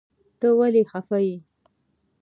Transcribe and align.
ته 0.39 0.47
ولي 0.59 0.83
خفه 0.91 1.17
يي 1.27 1.35